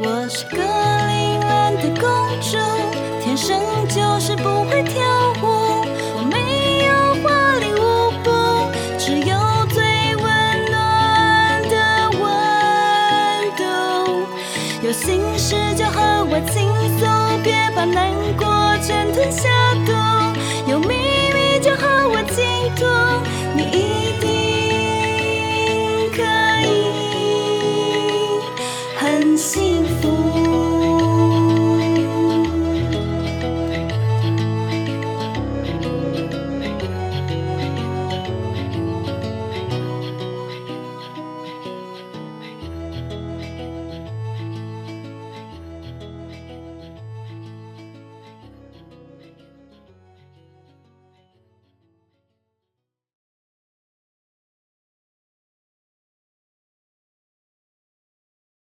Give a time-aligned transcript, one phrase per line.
[0.00, 2.08] 我是个凌乱的公
[2.40, 2.56] 主
[3.20, 3.58] 天生
[3.88, 5.02] 就是不会跳
[5.42, 5.44] 舞
[6.16, 6.92] 我没有
[7.22, 8.30] 华丽舞步
[8.96, 9.36] 只有
[9.68, 9.82] 最
[10.16, 10.24] 温
[10.70, 11.74] 暖的
[12.20, 12.22] 温。
[13.56, 13.62] 度
[14.86, 17.04] 有心事就和我倾诉
[17.42, 18.46] 别把难过
[18.80, 19.48] 全吞下
[19.84, 19.92] 肚。
[20.70, 20.88] 有秘
[21.34, 22.44] 密就和我倾
[22.76, 22.84] 吐
[23.56, 24.26] 你一定
[26.12, 26.22] 可
[26.66, 26.68] 以
[28.96, 29.77] 很幸